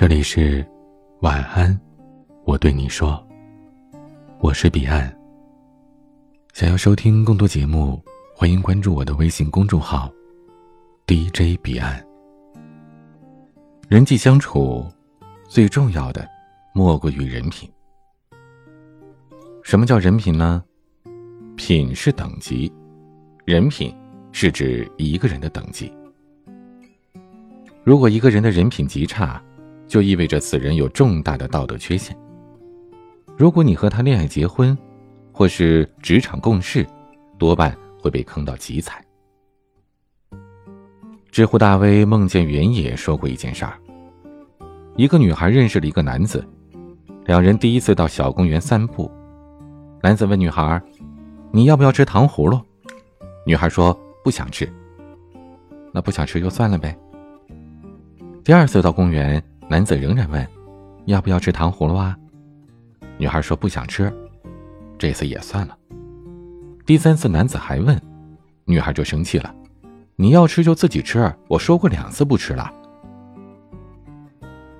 [0.00, 0.66] 这里是
[1.20, 1.78] 晚安，
[2.46, 3.22] 我对你说，
[4.38, 5.14] 我是彼岸。
[6.54, 8.02] 想要收听更多节目，
[8.34, 10.10] 欢迎关注我的微信公众号
[11.06, 12.02] DJ 彼岸。
[13.90, 14.90] 人际相处
[15.46, 16.26] 最重要的
[16.74, 17.70] 莫过于人品。
[19.62, 20.64] 什么叫人品呢？
[21.56, 22.72] 品是等级，
[23.44, 23.94] 人品
[24.32, 25.92] 是指一个人的等级。
[27.84, 29.42] 如果一个人的人品极差，
[29.90, 32.16] 就意味着此人有重大的道德缺陷。
[33.36, 34.76] 如果你和他恋爱、结婚，
[35.32, 36.86] 或是职场共事，
[37.36, 39.04] 多半会被坑到极惨。
[41.32, 43.76] 知乎大 V 梦见原野说过一件事儿：
[44.94, 46.46] 一个女孩认识了一个男子，
[47.24, 49.10] 两人第一次到小公园散步，
[50.00, 50.80] 男子问女孩。
[51.52, 52.60] 你要不要吃糖葫芦？
[53.44, 54.72] 女孩说不想吃。
[55.92, 56.96] 那不想吃就算了呗。
[58.44, 60.44] 第二次到公园，男子仍然问，
[61.04, 62.16] 要不要吃糖葫芦啊？
[63.16, 64.12] 女孩说不想吃。
[64.98, 65.78] 这次也算了。
[66.84, 67.96] 第三次男子还问，
[68.64, 69.54] 女孩就生气了，
[70.16, 72.68] 你要吃就自己吃，我说过两次不吃了。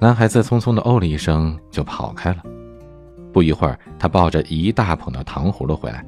[0.00, 2.42] 男孩子匆匆的哦了一声就跑开了。
[3.32, 6.04] 不一会儿，他抱着一大捧的糖葫芦回来。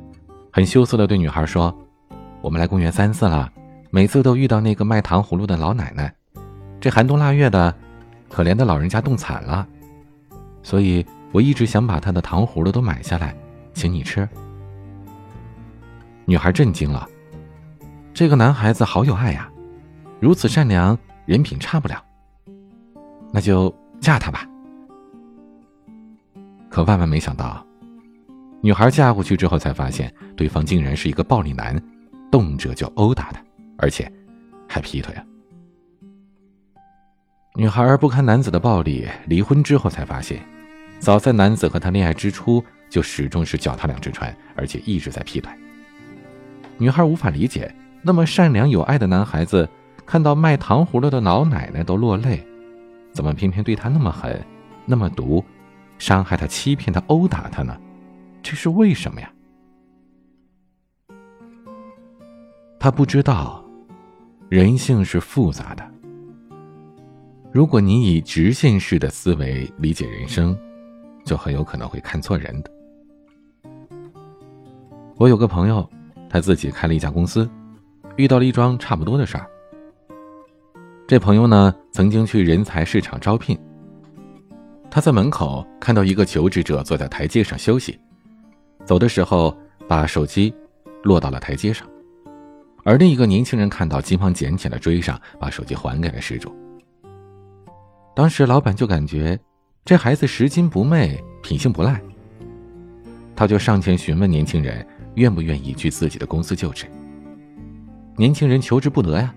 [0.53, 1.73] 很羞涩的对女孩说
[2.43, 3.49] ：“我们来公园三次了，
[3.91, 6.13] 每次都遇到那个卖糖葫芦的老奶奶。
[6.81, 7.73] 这寒冬腊月的，
[8.33, 9.69] 可怜的老人家冻惨了，
[10.63, 13.37] 所以我一直想把她的糖葫芦都买下来，
[13.75, 14.27] 请你吃。”
[16.25, 17.07] 女孩震惊了，
[18.15, 19.51] 这个男孩子好有爱呀，
[20.19, 22.03] 如此善良，人品差不了。
[23.31, 24.49] 那就嫁他吧。
[26.71, 27.63] 可万万没想到。
[28.63, 31.77] 女孩嫁过去之后，才发现对方竟然是一个暴力男，
[32.31, 33.43] 动辄就殴打她，
[33.77, 34.11] 而且
[34.69, 35.25] 还劈腿啊！
[37.55, 40.41] 女孩不堪男子的暴力，离婚之后才发现，
[40.99, 45.53] 早在男子和她恋爱之初，就始终是脚踏两只船，而且一直在劈腿。
[46.79, 49.69] 女孩无法理解，那么善良有爱的男孩子，
[50.07, 52.43] 看到卖糖葫芦的老奶奶都落泪，
[53.13, 54.43] 怎么偏偏对她那么狠，
[54.87, 55.45] 那么毒，
[55.99, 57.79] 伤害她、欺骗她、殴打她呢？
[58.43, 59.31] 这是为什么呀？
[62.81, 63.63] 他不知道，
[64.49, 65.92] 人性是复杂的。
[67.53, 70.57] 如果你以直线式的思维理解人生，
[71.23, 72.71] 就很有可能会看错人的。
[75.19, 75.87] 我有个朋友，
[76.31, 77.47] 他自己开了一家公司，
[78.17, 79.47] 遇到了一桩差不多的事儿。
[81.07, 83.59] 这朋友呢，曾经去人才市场招聘，
[84.91, 88.01] 他在门口看到一个求职者坐在台阶上休息。
[88.87, 89.55] 走的时候，
[89.87, 90.55] 把手机
[91.03, 91.87] 落到了台阶上，
[92.83, 96.51] 而另一个年轻人看到，急忙捡起来追上，把手机还给了失主。
[98.15, 99.39] 当时老板就感觉
[99.85, 102.01] 这孩子拾金不昧，品性不赖，
[103.35, 106.87] 他就上前询问年轻人愿不愿意去自己的公司就职。
[108.17, 109.35] 年轻人求之不得呀。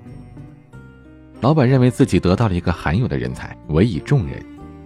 [1.41, 4.43] 老板认为自己得到了一个罕有的人才，委以重任，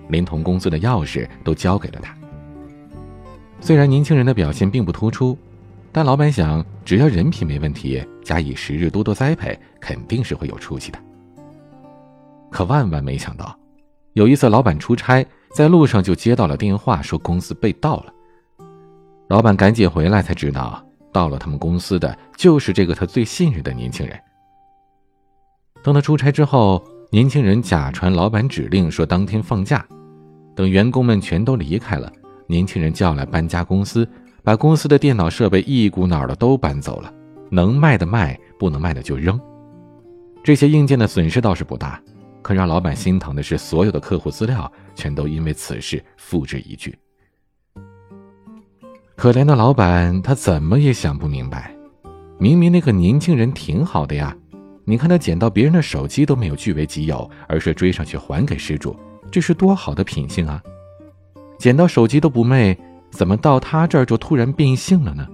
[0.09, 2.15] 连同公司的钥匙都交给了他。
[3.59, 5.37] 虽然年轻人的表现并不突出，
[5.91, 10.99] 但老板想，只要人品没问题，加以时日多多栽培，肯定是会有出息的。
[12.49, 13.58] 可万万没想到，
[14.19, 15.25] 有一次老板出差，
[15.55, 18.13] 在路上就接到了电话，说公司被盗了。
[19.29, 24.19] 老板赶紧回来，才知道盗了他们公司的就是这个他最信任的年轻人。
[25.81, 29.87] 等他出差之后，年轻人假传老板指令，说当天放假，
[30.53, 32.11] 等员工们全都离开了。
[32.45, 34.05] 年轻人叫来搬家公司，
[34.43, 37.09] 把公司的电脑设备一股脑的都搬走了，
[37.49, 39.39] 能卖的卖，不能卖的就扔。
[40.43, 42.01] 这些硬件的损失倒是不大，
[42.41, 46.97] 可让老板心疼的是，所有的客户资料全都因为此事付之一炬。
[49.15, 51.75] 可怜的老板，他怎么也想不明白，
[52.37, 54.35] 明明那个年轻人挺好的呀，
[54.85, 58.95] 你看他捡到别人的手机都没有据为己有，而是追上去还给失主，
[59.29, 60.63] 这是多好的品性啊！
[61.57, 62.77] 捡到手机都不昧，
[63.11, 65.27] 怎么到他这儿就突然变性了呢？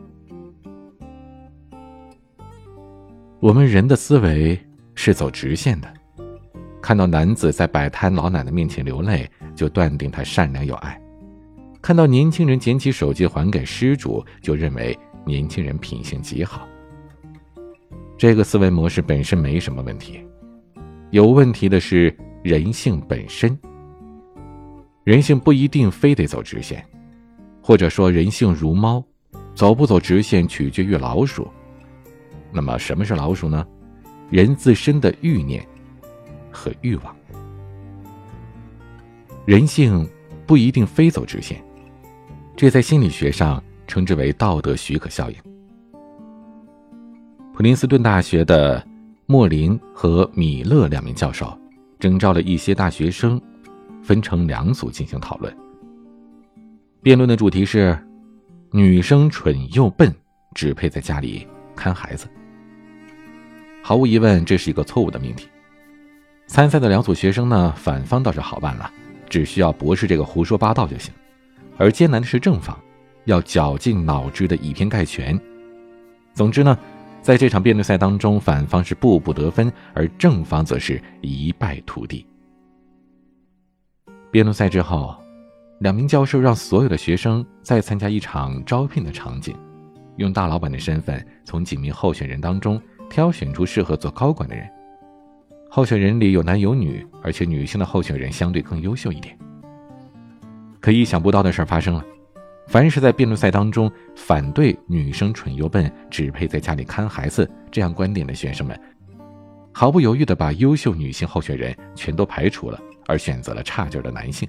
[3.39, 4.59] 我们人的思维
[4.95, 5.93] 是走直线的，
[6.85, 10.93] 看到男子在摆摊老奶奶面前流泪，就断定他善良有爱；
[11.81, 14.95] 看到年轻人捡起手机还给失主，就认为
[15.25, 16.67] 年轻人品性极好。
[18.19, 20.23] 这个思维模式本身没什么问题，
[21.09, 23.57] 有问题的是人性本身。
[25.03, 26.85] 人性不一定非得走直线，
[27.63, 29.03] 或者说人性如猫，
[29.55, 31.47] 走不走直线取决于老鼠。
[32.51, 33.65] 那么什么是老鼠呢？
[34.29, 35.67] 人自身的欲念
[36.55, 37.15] 和欲望。
[39.45, 40.09] 人性
[40.47, 41.63] 不一定非走直线，
[42.55, 45.37] 这在心理学上称之为道德许可效应。
[47.53, 48.83] 普林斯顿大学的
[49.27, 51.55] 莫林和米勒两名教授
[51.99, 53.39] 征召了一些大学生，
[54.01, 55.55] 分成两组进行讨论。
[57.01, 57.97] 辩论的主题是：
[58.71, 60.13] 女生蠢又笨，
[60.55, 62.27] 只配在家里看孩子。
[63.83, 65.47] 毫无疑问，这是一个错误的命题。
[66.47, 68.91] 参赛的两组学生呢，反方倒是好办了，
[69.29, 71.11] 只需要博士这个胡说八道就行；
[71.77, 72.77] 而艰难的是正方，
[73.25, 75.39] 要绞尽脑汁的以偏概全。
[76.33, 76.77] 总之呢。
[77.21, 82.23] 在这场辩论赛当中，反方是步步得分，而正方则是一败涂地。
[84.29, 85.15] 辩论赛之后，
[85.79, 89.57] 两名教授让所有的学生再参加一场招聘的场景，
[90.17, 94.69] 用大老板的身份从几名候选人当中挑选出适合做高管的人。
[95.75, 99.37] 候选人里有男有女，而且女性的候选人相对更优秀一点。
[100.79, 102.01] 可意想不到的事发生了。
[102.67, 108.79] 凡是在辩论赛当中反对女生蠢又笨、只配在家里看孩子这样观点的学生们，
[109.73, 114.47] 毫不犹豫地把优秀女性候选人全都排除了，而选择了差劲的男性。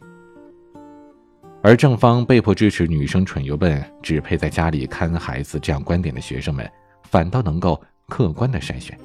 [1.60, 6.70] 而正方被迫支持女生蠢又笨、只配在家里看孩子这样观点的学生们，
[7.02, 8.96] 反倒能够客观的筛选。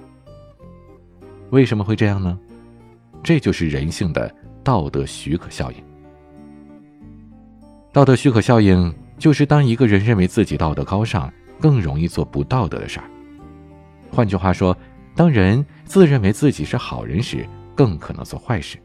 [1.51, 2.37] 为什么会这样呢？
[3.23, 4.33] 这就是人性的
[4.63, 5.77] 道德许可效应。
[7.93, 13.05] 道德许可效应就是当一个人认为自己道德高尚，更容易做不道德的事儿。
[14.09, 14.75] 换句话说，
[15.15, 17.45] 当人自认为自己是好人时，
[17.75, 18.77] 更可能做坏事。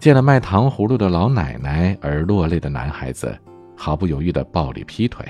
[0.00, 3.38] 见了卖糖葫芦的老奶奶而落泪的男孩子，
[3.76, 5.24] 毫不犹豫的暴力劈腿，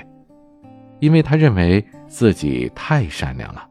[0.99, 3.67] 因为他认为自己太善良了。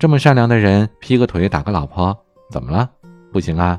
[0.00, 2.18] 这么善良的人，劈个腿打个老婆，
[2.50, 2.90] 怎么了？
[3.30, 3.78] 不行啊？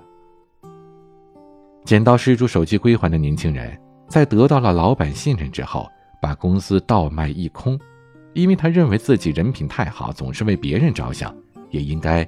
[1.84, 3.76] 捡到失主手机归还的年轻人，
[4.08, 5.90] 在得到了老板信任之后，
[6.22, 7.76] 把公司倒卖一空，
[8.36, 11.36] 因为他认为自己人品太好，总是为别人着想，
[11.72, 12.24] 也应该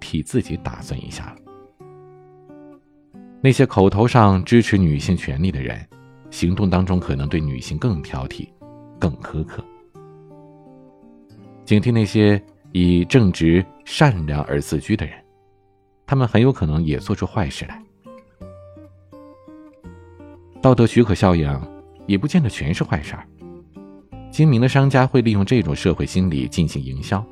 [0.00, 1.36] 替自己打算一下了。
[3.40, 5.80] 那些口头上支持女性权利的人，
[6.30, 8.46] 行动当中可能对女性更挑剔、
[8.98, 9.64] 更苛刻。
[11.64, 12.42] 警惕那些
[12.72, 15.14] 以正直、善良而自居的人，
[16.06, 17.82] 他们很有可能也做出坏事来。
[20.62, 21.60] 道德许可效应，
[22.06, 23.26] 也不见得全是坏事儿。
[24.30, 27.24] 精明的商家会利用这种社会心理进行营销。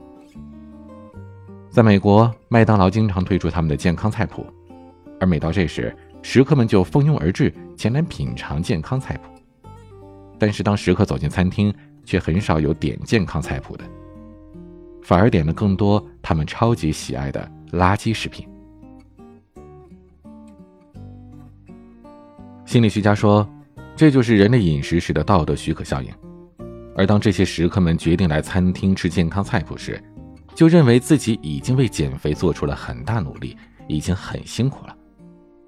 [1.70, 4.44] 在美国，麦当劳经常推出他们的健康菜谱，
[5.20, 9.31] 而每到这时，食客们就蜂拥而至，前来品尝健康菜谱。
[10.38, 11.73] 但是当食客走进餐厅，
[12.05, 13.84] 却很少有点健康菜谱的，
[15.08, 18.46] 反而点了更多他们超级喜爱的垃圾食品。
[22.66, 23.49] 心理学家说，
[23.96, 26.12] 这就是人类饮食时的道德许可效应。
[26.94, 29.99] 而当这些食客们决定来餐厅吃健康菜谱时，
[30.55, 33.56] 就认为自己已经为减肥做出了很大努力，
[33.87, 34.94] 已经很辛苦了，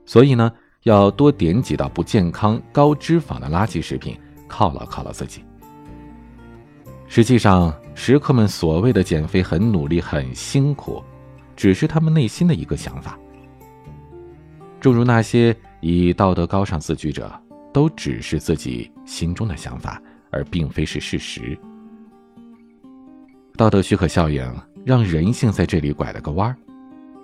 [0.05, 0.53] 所以呢，
[0.83, 4.19] 要多点几道不健康、高脂肪的垃圾食品
[4.51, 5.43] 犒劳犒劳自己。
[7.07, 11.03] 实际上，食客们所谓的减肥很努力、很辛苦，
[11.55, 13.19] 只是他们内心的一个想法。
[14.81, 15.57] 诸如那些。
[15.83, 17.33] 以道德高尚自居者，
[17.73, 19.99] 都只是自己心中的想法，
[20.31, 21.59] 而并非是事实。
[23.57, 24.45] 道德许可效应
[24.85, 26.57] 让人性在这里拐了个弯儿，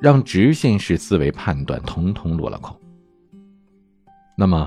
[0.01, 2.75] 让直线式思维判断通通落了空。
[4.39, 4.67] 那么，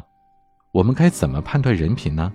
[0.71, 2.31] 我们该怎么判断人品呢？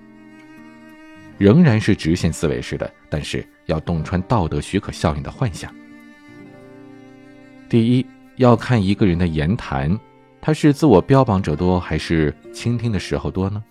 [1.38, 5.75] 仍然是直线思维式的，但是要洞穿道德许可效应的幻想。
[7.68, 8.06] 第一，
[8.37, 9.99] 要看一个人的言谈。
[10.40, 13.64] 他是自我标榜者多，还是倾听的时候多呢？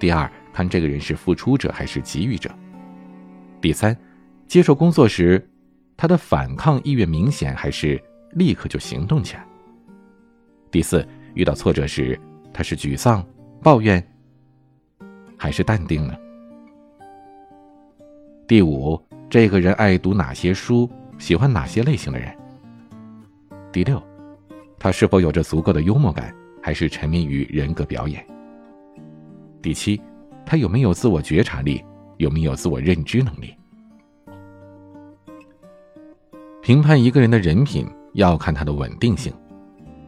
[0.00, 2.50] 第二，看这个人是付出者还是给予者。
[3.60, 3.96] 第三，
[4.48, 5.48] 接受工作时，
[5.96, 9.46] 他的反抗意愿明显，还是立刻就行动起来。
[10.72, 12.18] 第四，遇到挫折时，
[12.52, 13.24] 他是沮丧、
[13.62, 14.04] 抱怨，
[15.36, 16.16] 还是淡定呢？
[18.52, 20.86] 第五，这个人爱读哪些书，
[21.18, 22.36] 喜欢哪些类型的人？
[23.72, 23.98] 第六。
[24.78, 28.22] 他是否有着足够的幽默感，还是沉迷于人格表演？
[29.62, 29.98] 第七，
[30.44, 31.82] 他有没有自我觉察力，
[32.18, 33.54] 有没有自我认知能力？
[36.60, 39.32] 评判一个人的人品，要看他的稳定性，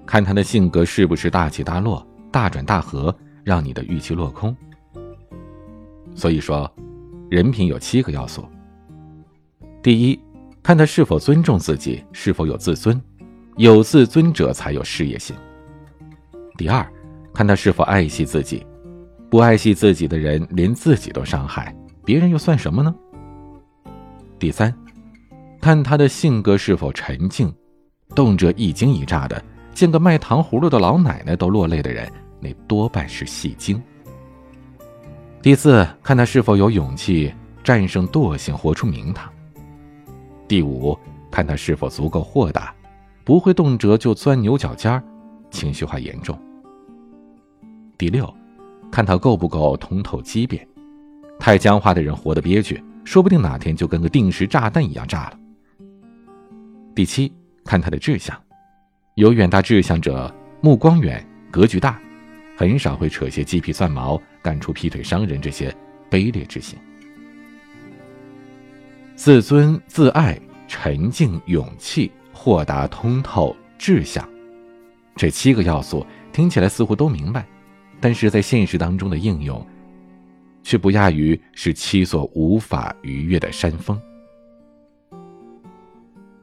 [0.05, 4.55] 看他的性格是不是大起大落、大转大合，让你的预期落空。
[6.15, 6.71] 所以说，
[7.35, 8.45] 人品有七个要素。
[9.83, 10.21] 第一，
[10.63, 13.01] 看他是否尊重自己，是否有自尊。
[13.57, 15.35] 有自尊者才有事业心。
[16.57, 16.87] 第二，
[17.33, 18.65] 看他是否爱惜自己。
[19.29, 21.75] 不爱惜自己的人，连自己都伤害，
[22.05, 22.95] 别人又算什么呢？
[24.39, 24.73] 第三，
[25.61, 27.53] 看他的性格是否沉静，
[28.15, 33.83] 动辄一惊一乍的，见个卖糖葫芦的老奶奶都落泪的人，那多半是戏精。
[35.45, 37.31] 第四，看他是否有勇气
[37.63, 39.31] 战胜惰性，活出名堂。
[40.49, 40.99] 第五，
[41.31, 42.75] 看他是否足够豁达，
[43.25, 45.05] 不会动辄就钻牛角尖儿，
[45.51, 46.35] 情绪化严重。
[47.99, 48.35] 第六，
[48.91, 50.67] 看他够不够通透机变，
[51.39, 52.83] 太僵化的人活得憋屈。
[53.05, 55.39] 说不定哪天就跟个定时炸弹一样炸了。
[56.95, 57.31] 第七，
[57.67, 58.35] 看他的志向，
[59.17, 62.01] 有远大志向者，目光远，格局大，
[62.57, 65.75] 很少会扯些鸡皮蒜毛，干出劈腿伤人这些
[66.11, 66.79] 卑劣之行。
[69.15, 74.29] 自尊、自爱、沉静、勇气、豁达、通透、志向，
[75.17, 77.47] 这七个要素听起来似乎都明白，
[78.01, 79.65] 但是在现实当中的应用。
[80.67, 84.01] 却不亚于是七座无法逾越的山峰。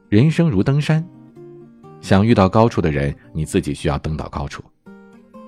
[0.08, 1.04] 人生如登山，
[2.00, 4.62] 想遇到高处的人，你自己需要登到高处。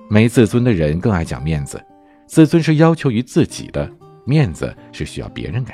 [0.07, 1.83] 没自尊的人更爱讲面子，
[2.27, 3.91] 自尊是要求于自己的，
[4.25, 5.73] 面子是需要别人给。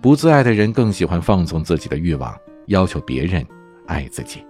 [0.00, 2.34] 不自爱的人更喜欢放纵自己的欲望，
[2.66, 3.44] 要求别人
[3.86, 4.44] 爱自己。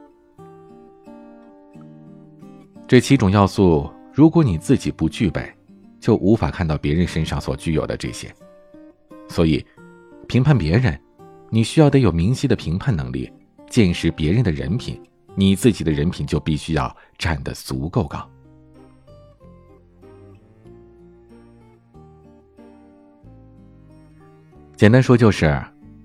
[2.86, 5.50] 这七种要素，如果你自己不具备，
[5.98, 8.30] 就无法看到别人身上所具有的这些，
[9.28, 9.64] 所以，
[10.28, 11.00] 评判别人，
[11.48, 13.32] 你需要得有明晰的评判能力，
[13.70, 15.00] 见识别人的人品，
[15.34, 18.28] 你自己的人品就必须要站得足够高。
[24.84, 25.58] 简单说就是，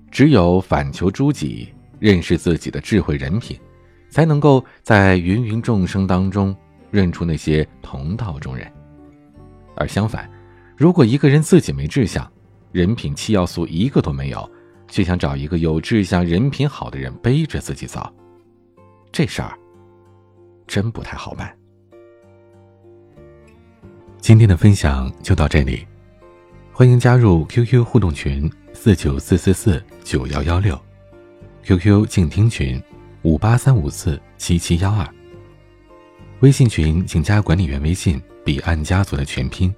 [0.10, 1.68] 只有反求诸己，
[2.00, 3.60] 认识自己的智慧人品，
[4.10, 6.56] 才能够在芸芸众生当中
[6.90, 8.72] 认出那些同道中人。
[9.76, 10.32] 而相反，
[10.78, 12.26] 如果一个人自己没志向，
[12.72, 14.50] 人品七要素一个都没有，
[14.88, 18.10] 却想找一个有志向、人品好的人背着自己走，
[19.12, 19.60] 这事儿
[20.66, 21.54] 真不太好办。
[24.20, 25.86] 今天的分享就到这里，
[26.80, 30.80] 欢迎加入 QQ 互动群四九四四四九幺幺六
[31.64, 32.82] ，QQ 静听群
[33.22, 35.06] 五八三五四七七幺二，
[36.40, 38.18] 微信群请加管理员微信。
[38.46, 39.76] 彼岸家族的全拼。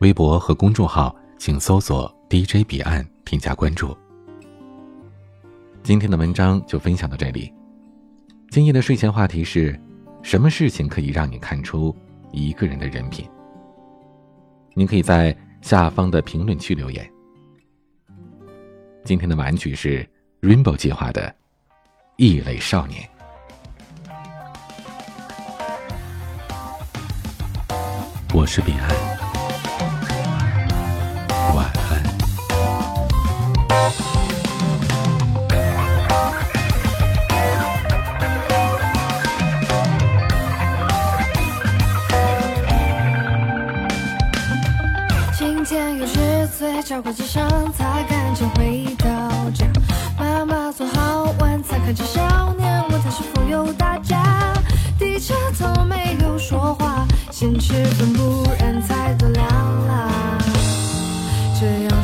[0.00, 3.96] 微博和公众号请搜索 DJ 彼岸，添加关注。
[5.82, 7.50] 今天的文章就分享到这里。
[8.50, 9.80] 今夜的睡前话题是：
[10.22, 11.96] 什么事情可以让你看出
[12.30, 13.26] 一个人的人品？
[14.74, 17.08] 您可以在下方的评论区留言。
[19.04, 20.08] 今天的玩具是
[20.40, 21.22] Rainbow 计划的
[22.16, 23.02] 《异类少年》。
[28.34, 28.88] 我是彼岸，
[46.98, 49.06] 嘴角挂机上，才赶紧回到
[49.54, 49.66] 家。
[50.18, 54.52] 妈妈做好晚餐，看着少年问他是否有打架，
[54.98, 57.06] 低着头没有说话。
[57.30, 60.10] 先吃饭，不然菜都凉了。
[61.60, 62.02] 这样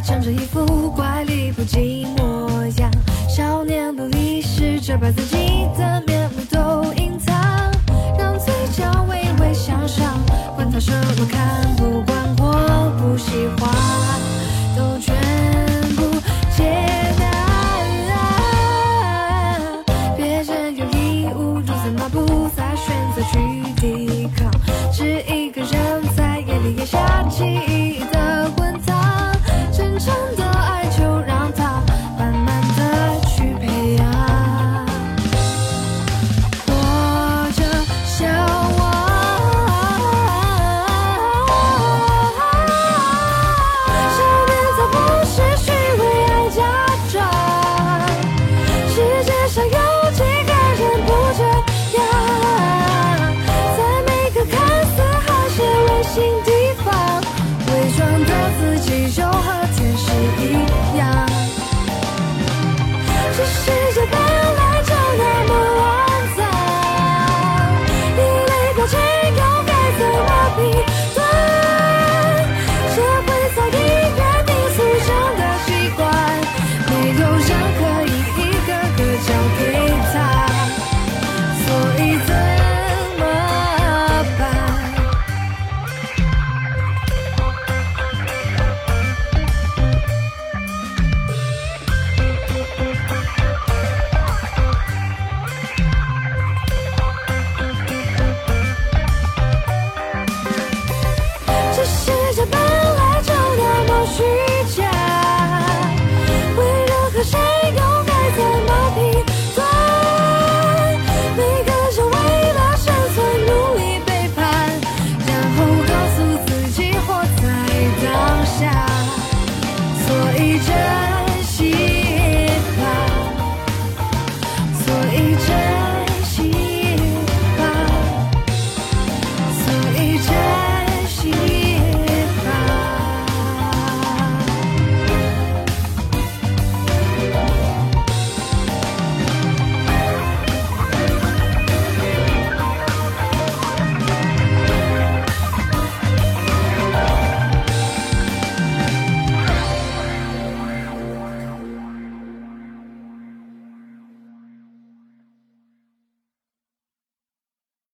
[0.00, 2.90] 长着一副怪力不羁模样，
[3.28, 6.02] 少年的历史，这把自己的